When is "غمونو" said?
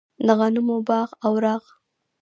0.39-0.75